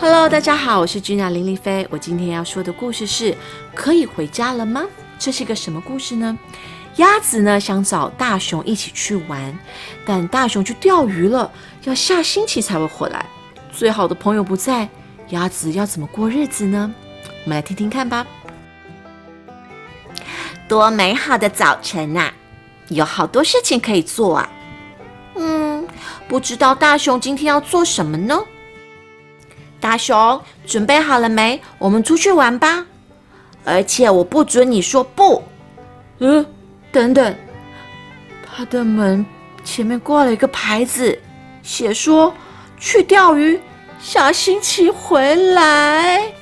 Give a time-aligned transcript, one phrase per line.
[0.00, 1.86] Hello，大家好，我是君娜林丽菲。
[1.90, 3.36] 我今天要说的故事是：
[3.74, 4.84] 可以回家了吗？
[5.18, 6.38] 这是一个什么故事呢？
[6.96, 9.58] 鸭子呢想找大熊一起去玩，
[10.06, 11.52] 但大熊去钓鱼了，
[11.84, 13.26] 要下星期才会回来。
[13.70, 14.88] 最好的朋友不在，
[15.28, 16.90] 鸭子要怎么过日子呢？
[17.44, 18.26] 我们来听听看吧。
[20.66, 22.32] 多美好的早晨呐！
[22.88, 24.50] 有好多事情可以做啊。
[26.30, 28.40] 不知道大熊今天要做什么呢？
[29.80, 31.60] 大熊，准备好了没？
[31.76, 32.86] 我们出去玩吧。
[33.64, 35.42] 而且我不准你说不。
[36.20, 36.46] 嗯，
[36.92, 37.34] 等等，
[38.46, 39.26] 他的门
[39.64, 41.18] 前面挂了一个牌子，
[41.64, 42.32] 写说
[42.78, 43.60] 去钓鱼，
[44.00, 46.32] 下星期回来。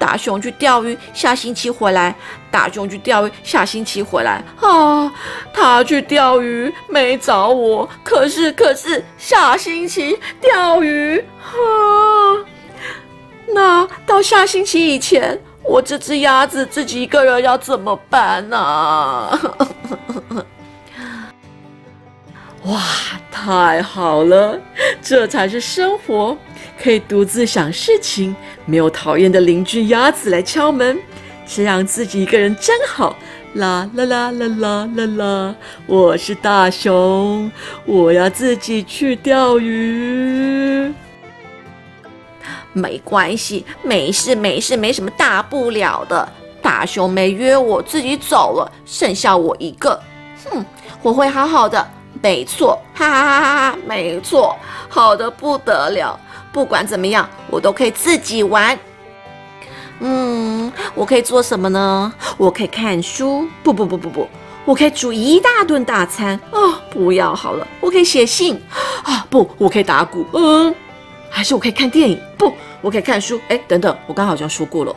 [0.00, 2.14] 大熊去钓鱼，下星期回来。
[2.50, 4.42] 大熊去钓鱼，下星期回来。
[4.60, 5.12] 啊，
[5.52, 11.18] 他去钓鱼没找我，可是可是下星期钓鱼。
[11.18, 11.52] 啊，
[13.54, 19.38] 那到下星期以前，我这只鸭子自己一个人要怎么办呢？
[22.64, 22.80] 哇，
[23.30, 24.58] 太好了，
[25.02, 26.36] 这才是生活。
[26.82, 30.98] 可以独自想事情，没有讨厌的邻居鸭子来敲门，
[31.46, 33.14] 这样自己一个人真好。
[33.54, 35.54] 啦啦啦啦啦啦啦！
[35.86, 37.50] 我是大熊，
[37.84, 40.94] 我要自己去钓鱼。
[42.72, 46.28] 没关系，没事没事，没什么大不了的。
[46.62, 50.00] 大熊没约我，自己走了，剩下我一个。
[50.48, 50.64] 哼，
[51.02, 51.84] 我会好好的，
[52.22, 54.54] 没错，哈哈哈哈哈，没错，
[54.88, 56.18] 好的不得了。
[56.52, 58.78] 不管怎么样，我都可以自己玩。
[60.00, 62.12] 嗯，我可以做什么呢？
[62.36, 63.46] 我可以看书。
[63.62, 64.28] 不不不不不，
[64.64, 66.38] 我可以煮一大顿大餐。
[66.50, 68.60] 哦，不要好了，我可以写信。
[69.02, 70.26] 啊，不，我可以打鼓。
[70.32, 70.74] 嗯，
[71.30, 72.20] 还是我可以看电影。
[72.36, 73.40] 不，我可以看书。
[73.48, 74.96] 哎，等等，我刚好像说过了。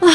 [0.00, 0.08] 唉，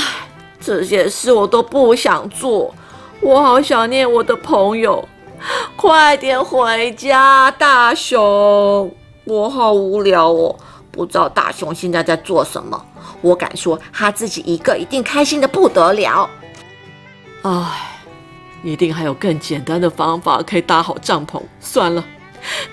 [0.59, 2.73] 这些事我都不想做。
[3.21, 5.07] 我好想念我的朋友。
[5.75, 8.91] 快点回家，大熊。
[9.23, 10.55] 我好无聊哦，
[10.91, 12.85] 不知道大熊现在在做什么。
[13.21, 16.29] 我敢说，他自己一个一定开心的不得了。
[17.43, 18.01] 唉，
[18.63, 21.41] 一定还有更简单的方法可以搭好帐篷。
[21.59, 22.03] 算了，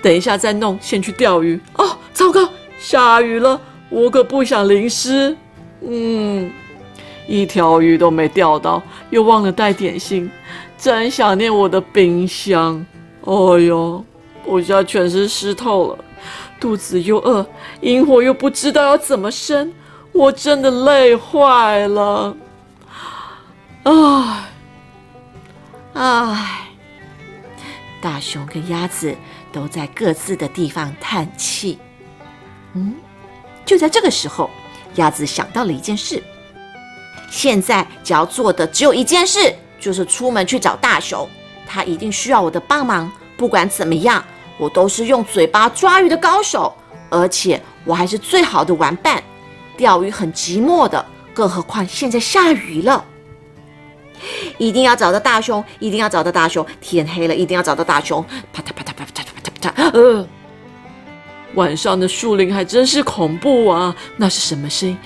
[0.02, 0.78] 等一下再弄。
[0.80, 1.60] 先去钓鱼。
[1.74, 2.48] 哦，糟糕，
[2.78, 5.36] 下雨了，我可不想淋湿。
[5.80, 6.50] 嗯，
[7.26, 10.30] 一条鱼都没钓到，又忘了带点心，
[10.78, 12.86] 真想念我的冰箱。
[13.24, 13.32] 哎
[13.66, 14.04] 呦，
[14.44, 15.98] 我现在全身湿透了。
[16.60, 17.46] 肚子又饿，
[17.82, 19.72] 萤火又不知道要怎么生，
[20.12, 22.36] 我真的累坏了。
[23.84, 24.44] 唉，
[25.94, 26.68] 唉，
[28.00, 29.14] 大熊跟鸭子
[29.52, 31.78] 都在各自的地方叹气。
[32.74, 32.94] 嗯，
[33.64, 34.50] 就在这个时候，
[34.96, 36.20] 鸭子想到了一件事：
[37.30, 41.28] 现在只要做的只有一件事，就是出门去找大熊。
[41.66, 44.24] 他一定需要我的帮忙，不管怎么样。
[44.58, 46.74] 我都是用嘴巴抓鱼的高手，
[47.10, 49.22] 而且我还是最好的玩伴。
[49.76, 53.04] 钓鱼很寂寞的，更何况现在下雨了。
[54.58, 56.66] 一定要找到大熊，一定要找到大熊。
[56.80, 58.20] 天黑了，一定要找到大熊。
[58.52, 59.92] 啪嗒啪嗒啪嗒啪嗒啪嗒。
[59.92, 60.26] 呃，
[61.54, 63.94] 晚上的树林还真是恐怖啊！
[64.16, 64.98] 那是什么声音？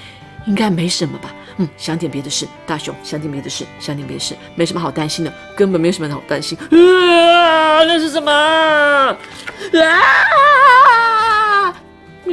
[0.47, 1.31] 应该没什么吧。
[1.59, 6.57] 嗯，想点别的事，大熊，想点别的事，想点别的事，没什么好担心的，根本没什么好担心。
[6.59, 8.33] 啊，那是什么？
[8.33, 9.17] 啊！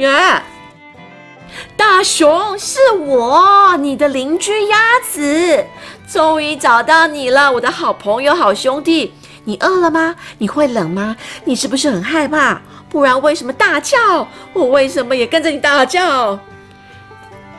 [0.06, 0.44] 啊！
[1.75, 4.78] 大熊，是我，你的邻居鸭
[5.09, 5.66] 子，
[6.07, 9.13] 终于找到你了，我的好朋友、好兄弟。
[9.46, 10.16] 你饿了吗？
[10.38, 11.16] 你会冷吗？
[11.46, 12.62] 你是不是很害怕？
[12.90, 14.28] 不然为什么大叫？
[14.53, 16.40] 我为什么也跟着你大叫？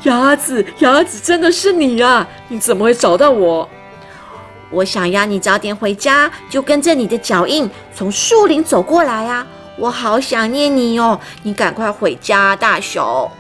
[0.05, 2.27] 鸭子，鸭子，真的是你呀！
[2.49, 3.69] 你怎么会找到我？
[4.71, 9.47] 我想要你早点回家，就跟着你的脚印从树林走过来呀！
[9.77, 11.19] 我好想念你哦！
[11.43, 13.31] 你赶快回家，大熊。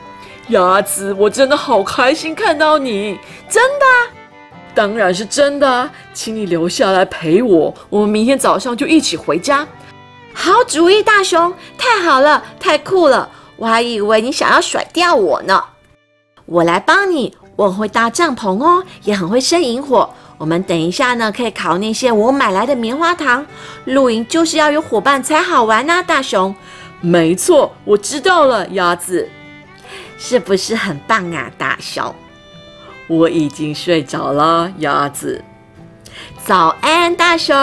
[0.48, 3.18] 鸭子，我真的好开心看到你，
[3.48, 3.86] 真的？
[4.74, 9.66] 当然是真的，请你留下来陪我，我们明天早上就一起回家。
[10.34, 13.28] 好主意，大熊，太好了，太酷了！
[13.56, 15.62] 我还以为你想要甩掉我呢。
[16.50, 20.10] 我来帮你，我会搭帐篷哦，也很会生萤火。
[20.36, 23.46] 我们等一下呢，可以烤那些我买来的棉花糖。
[23.84, 26.52] 露营就是要有伙伴才好玩呐，大熊。
[27.00, 29.28] 没错，我知道了，鸭子，
[30.18, 32.12] 是不是很棒啊，大熊？
[33.06, 35.40] 我已经睡着了，鸭子。
[36.44, 37.54] 早安，大熊。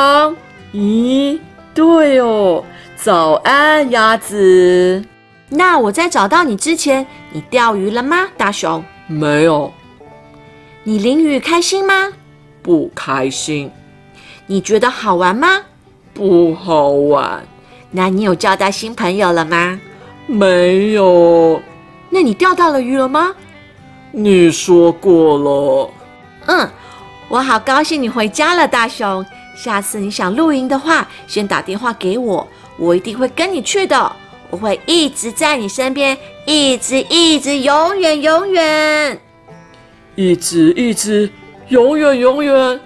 [0.73, 1.37] 咦，
[1.73, 2.63] 对哦，
[2.95, 5.03] 早安，鸭子。
[5.49, 8.83] 那我在找到你之前，你钓鱼了吗，大熊？
[9.07, 9.71] 没有，
[10.83, 11.93] 你淋雨开心吗？
[12.61, 13.71] 不开心，
[14.45, 15.61] 你觉得好玩吗？
[16.13, 17.45] 不好玩，
[17.91, 19.79] 那你有交到新朋友了吗？
[20.25, 21.61] 没有。
[22.09, 23.35] 那你钓到了鱼了吗？
[24.11, 25.91] 你说过了。
[26.47, 26.69] 嗯，
[27.27, 29.25] 我好高兴你回家了，大熊。
[29.55, 32.47] 下次你想露营的话，先打电话给我，
[32.77, 34.15] 我一定会跟你去的。
[34.49, 39.19] 我会一直在你身边，一直一直，永远永远，
[40.15, 41.29] 一直一直，
[41.67, 42.79] 永远永远。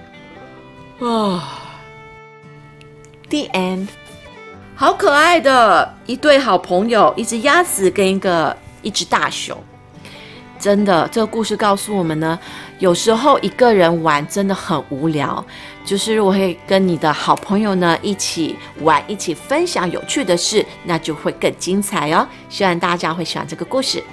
[1.00, 1.60] 啊
[3.30, 3.88] ，The end。
[4.76, 9.56] 好可爱的一对好朋友，一只鸭子跟一个一只大熊。
[10.62, 12.40] 真的，这个故事告诉我们呢，
[12.78, 15.44] 有时候一个人玩真的很无聊，
[15.84, 22.28] 就是如果会跟你的好朋友呢一起玩，一起分享有趣的事，那就会更精彩哦。
[22.48, 24.04] 希望大家会喜欢这个故事。